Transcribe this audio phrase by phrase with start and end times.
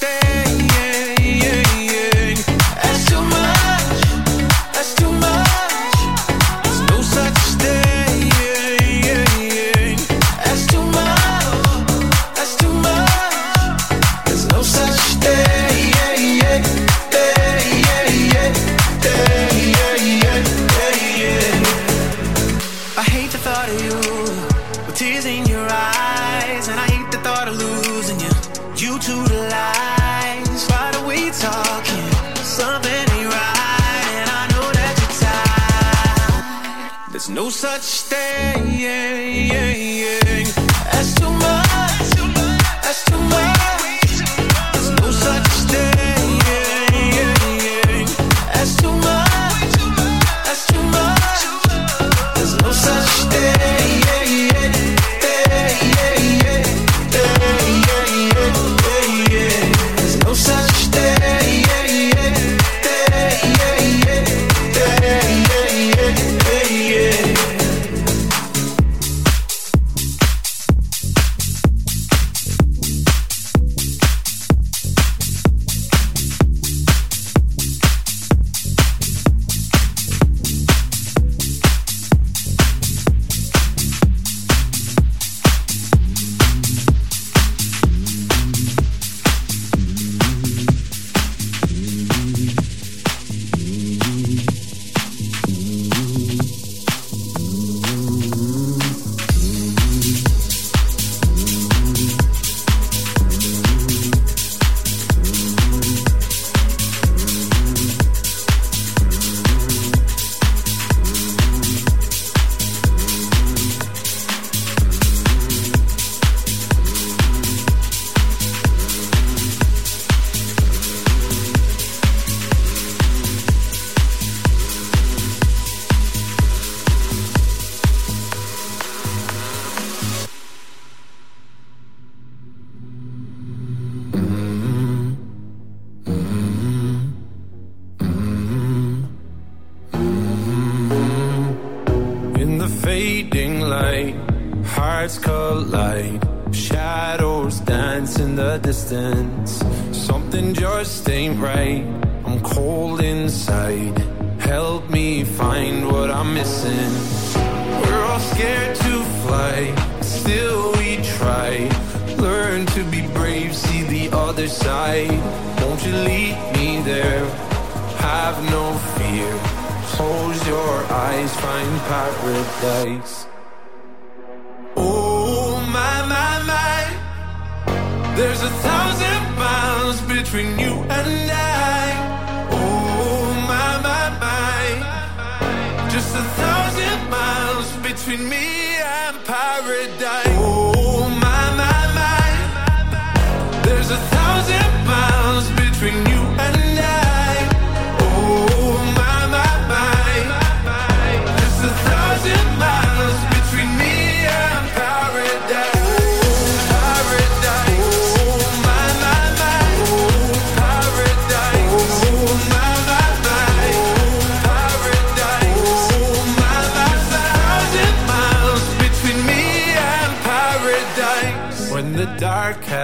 [0.00, 0.47] such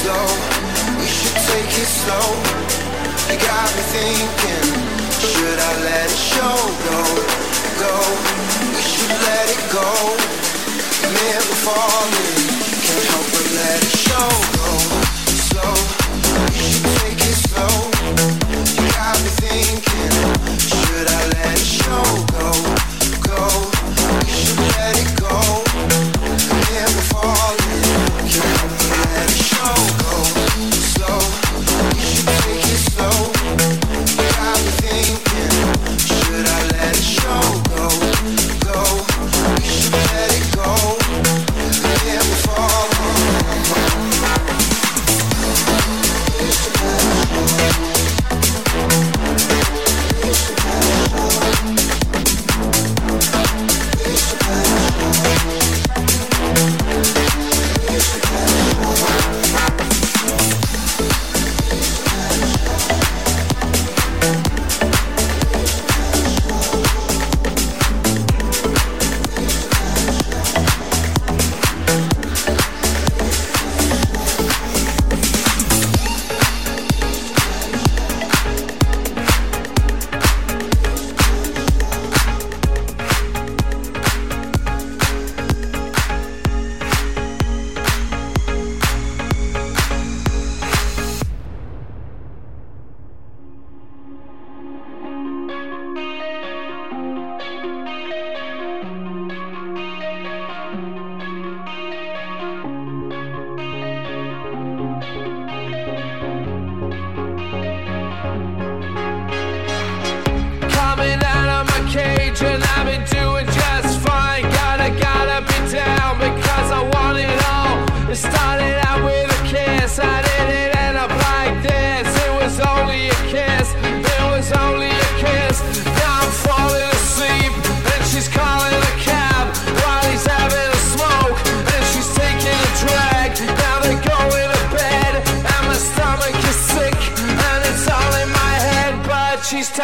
[0.00, 0.26] slow.
[0.98, 2.28] We should take it slow.
[3.28, 4.66] You got me thinking,
[5.28, 6.56] should I let it show?
[6.88, 7.00] Go,
[7.84, 7.94] go.
[8.74, 9.90] We should let it go.
[11.20, 12.48] Never falling,
[12.84, 14.30] can't help but let it show.
[14.56, 14.68] Go
[15.50, 15.76] slow.
[16.48, 17.74] We should take it slow.
[18.76, 20.69] You got me thinking.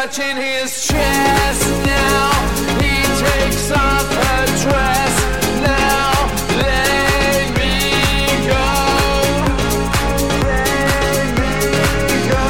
[0.06, 2.30] touching his chest now.
[2.80, 5.14] He takes off her dress
[5.62, 6.12] now.
[6.62, 7.74] Let me
[8.46, 8.66] go.
[10.46, 11.50] Let me
[12.30, 12.46] go.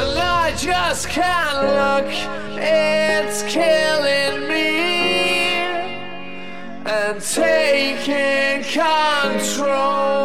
[0.00, 0.22] And I
[0.56, 2.08] just can't look.
[2.56, 4.68] It's killing me
[6.86, 10.17] and taking control.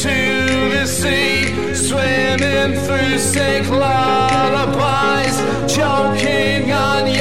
[0.00, 5.36] to the sea, swimming through sick lullabies,
[5.70, 7.19] choking on you.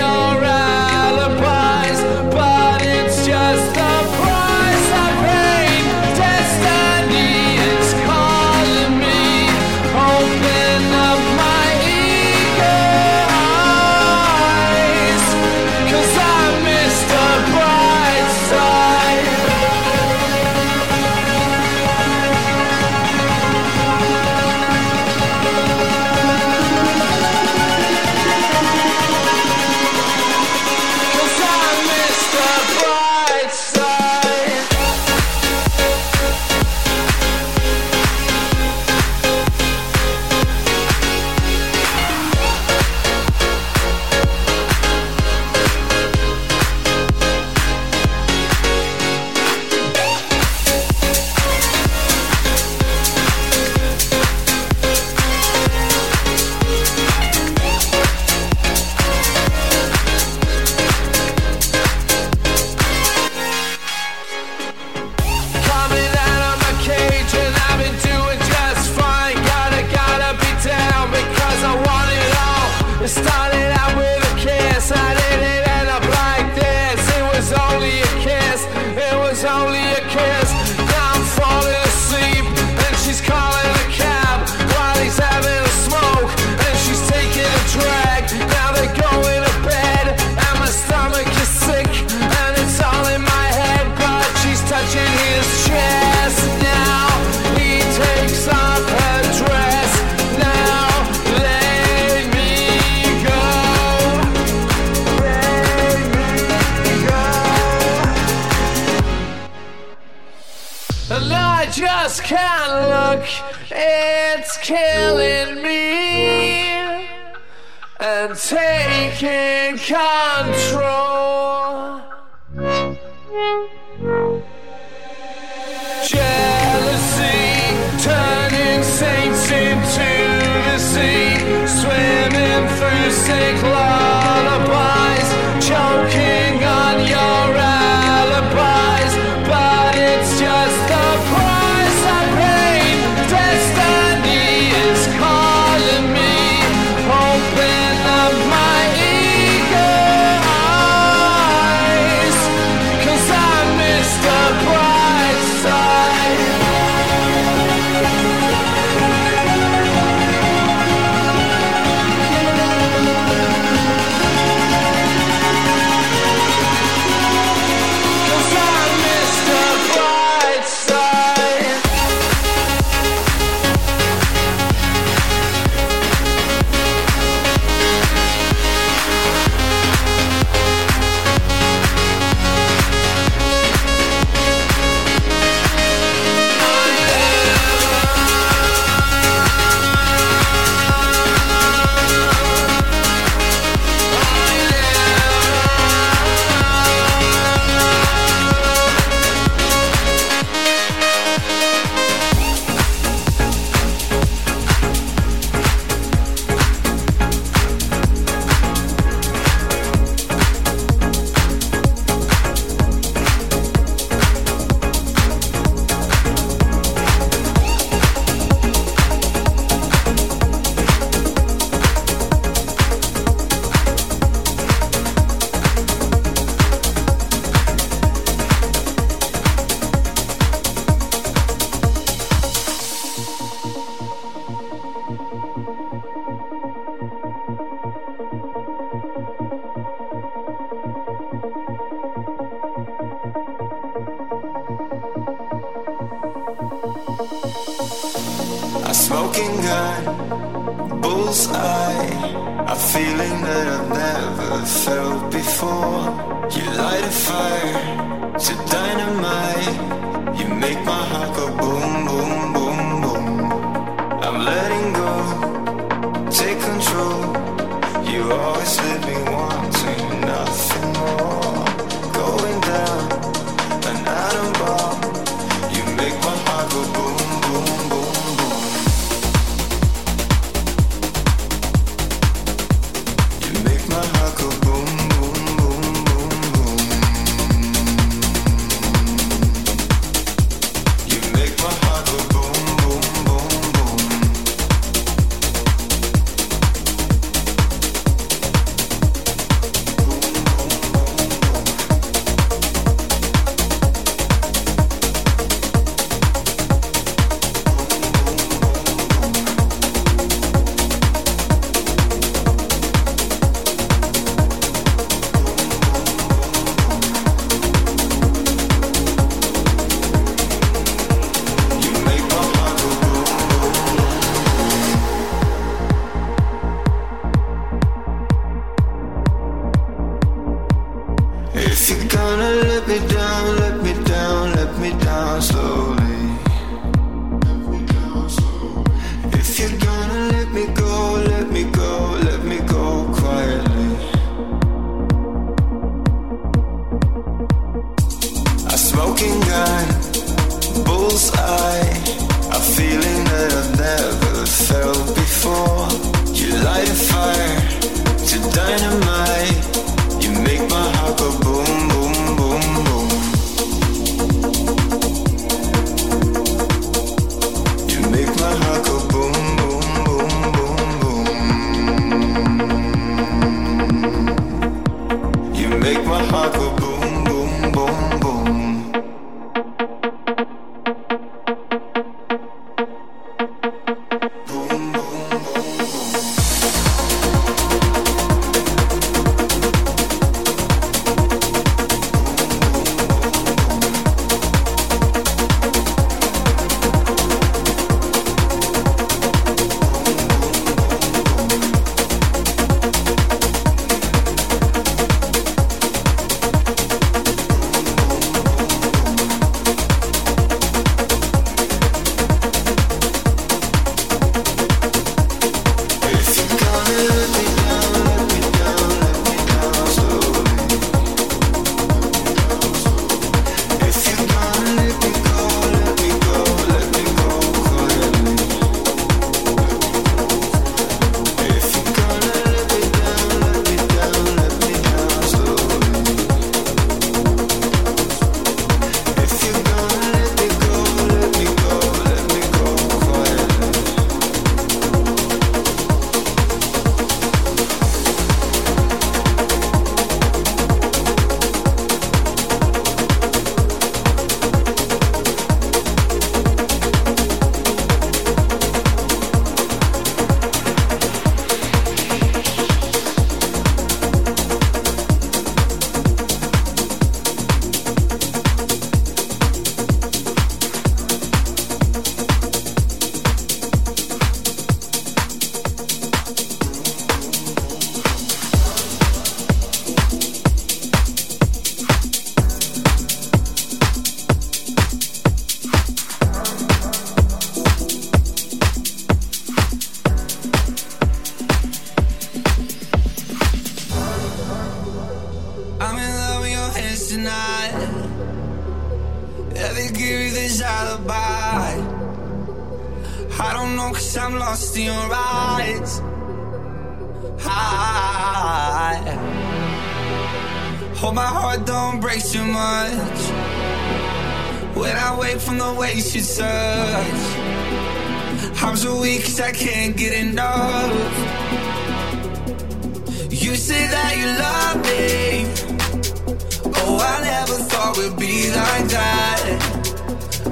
[528.00, 529.44] We'd be like that.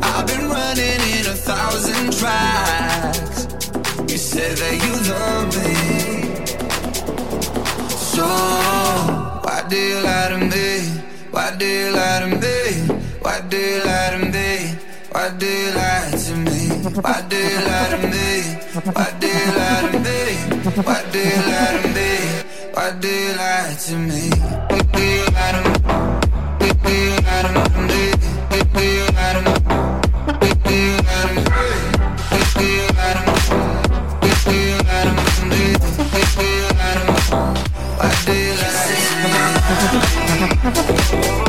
[0.04, 3.48] I've been running in a thousand tracks.
[4.12, 5.74] You said that you love me.
[8.12, 8.28] So,
[9.46, 10.70] why do you lie to me?
[11.32, 12.58] Why do you lie to me?
[13.24, 14.50] Why do you lie to me?
[15.12, 16.60] Why do you lie to me?
[17.06, 18.28] Why do you lie to me?
[18.98, 20.20] Why do you lie to me?
[20.88, 22.12] Why do you lie to me?
[22.76, 24.30] Why do you lie to me?
[24.70, 26.17] Why do you lie to me?
[26.88, 27.12] Why do you
[40.64, 41.47] lie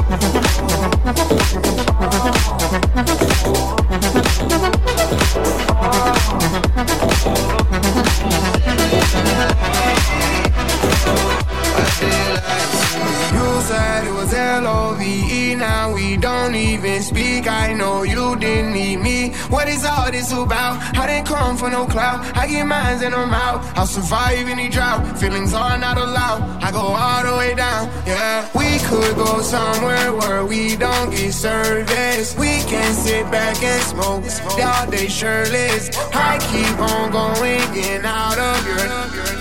[15.58, 17.48] now we don't even speak.
[17.48, 19.30] I know you didn't need me.
[19.50, 20.74] What is all this about?
[20.96, 22.18] I didn't come for no clout.
[22.36, 23.64] I get mines and I'm out.
[23.76, 25.18] I'll survive any drought.
[25.18, 26.40] Feelings are not allowed.
[26.62, 27.90] I go all the way down.
[28.06, 32.36] Yeah, we could go somewhere where we don't get service.
[32.36, 34.24] We can sit back and smoke
[34.62, 35.90] all day shirtless.
[36.14, 39.37] I keep on going, getting out of your.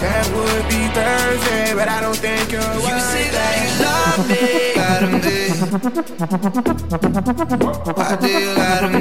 [0.00, 4.74] That would be Thursday, but I don't think you're You say that you love me.
[4.80, 5.52] Lie to me.
[7.92, 9.00] Why do you lie to me?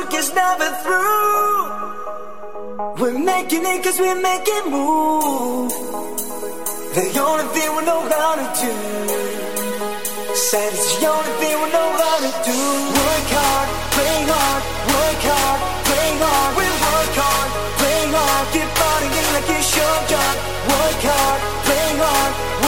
[0.00, 1.60] Work is never through.
[3.00, 5.76] We're making it cause we're making moves.
[6.96, 8.74] The only thing we know how to do.
[10.34, 12.60] Said it's the only thing we know how to do.
[13.00, 14.62] Work hard, play hard,
[14.94, 16.50] work hard, play hard.
[16.58, 17.48] We work hard,
[17.80, 18.44] play hard.
[18.54, 20.34] Keep fighting it like it's your job.
[20.70, 22.59] Work hard, you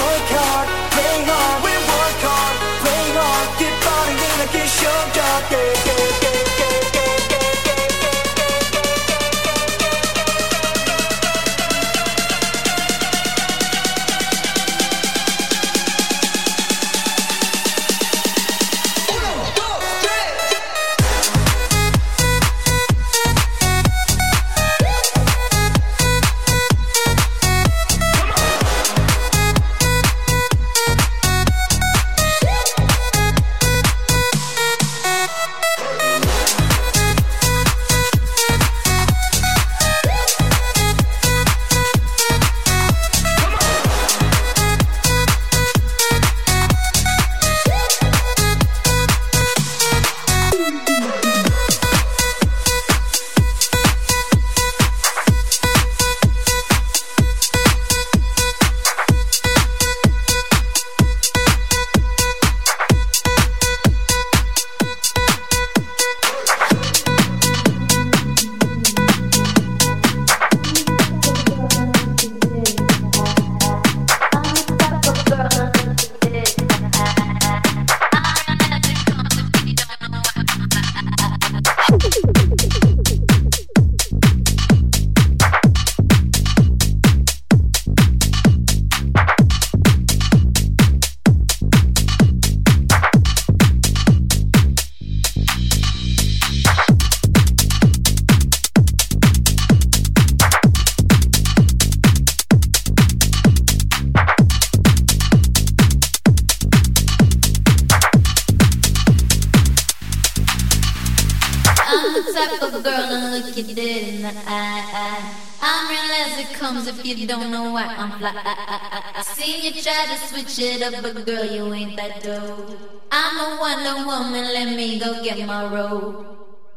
[117.23, 118.33] you don't know why I'm fly.
[118.35, 123.07] I seen you try to switch it up, but girl, you ain't that dope.
[123.12, 126.27] I'm a Wonder Woman, let me go get my robe.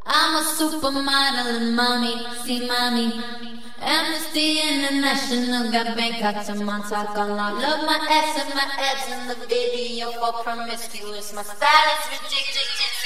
[0.05, 3.11] I'm a supermodel and mommy, see mommy.
[3.81, 7.53] Amnesty International got Bangkok to Montauk on lock.
[7.59, 11.33] Love my ass and my abs in the video for promiscuous.
[11.33, 13.04] My style is ridiculous.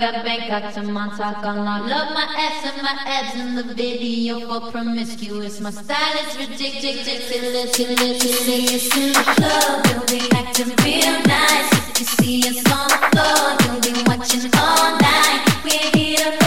[0.00, 1.86] Got Bangkok to Montauk on lock.
[1.86, 5.60] Love my ass and my abs in the video for promiscuous.
[5.60, 7.28] My style is ridiculous.
[7.28, 11.72] See us in the club, you'll be acting real nice.
[11.90, 15.62] If you see us on the floor, you'll be watching all night.
[15.64, 16.41] We ain't here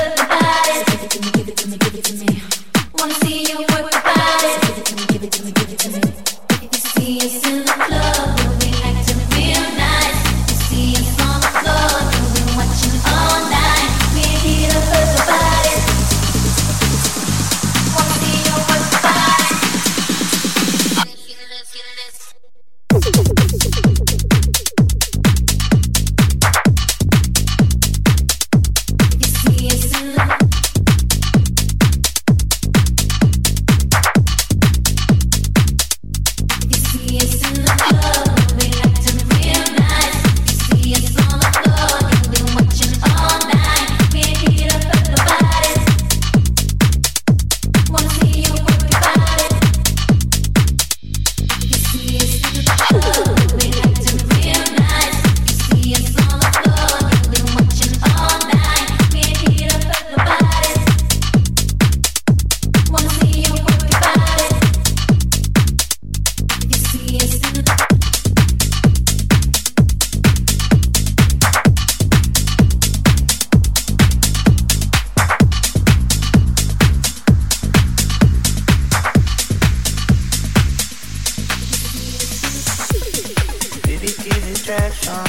[84.66, 85.26] give it traction.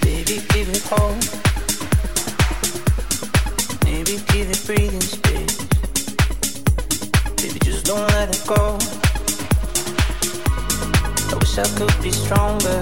[0.00, 1.16] Baby, give it hope.
[3.84, 5.56] Maybe give it breathing space.
[7.36, 8.78] Baby, just don't let it go.
[11.30, 12.80] I wish I could be stronger.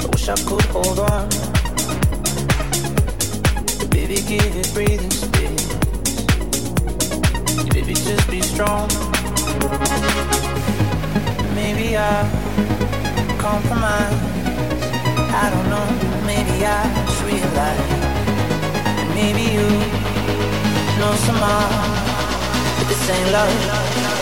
[0.00, 1.28] I wish I could hold on.
[3.90, 5.74] Baby, give it breathing space.
[7.72, 8.88] Baby, just be strong.
[11.60, 12.24] Maybe I'll
[13.36, 14.14] compromise.
[15.42, 15.86] I don't know.
[16.24, 17.90] Maybe I just realize.
[19.18, 19.68] Maybe you
[21.00, 21.68] know some more.
[22.78, 24.17] But this ain't love.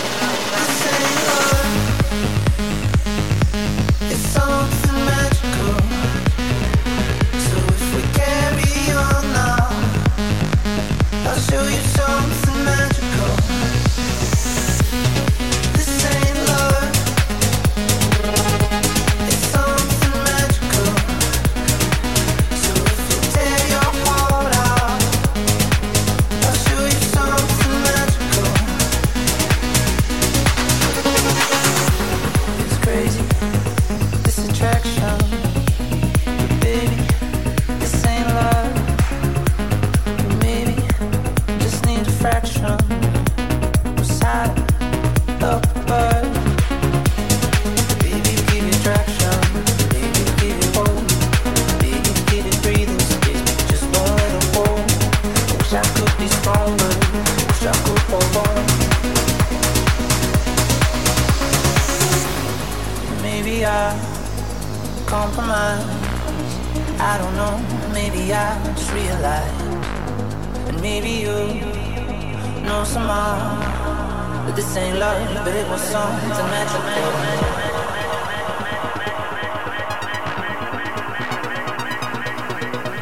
[74.57, 76.80] This ain't love, but it was something magical.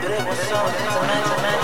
[0.02, 1.63] But it was something magical.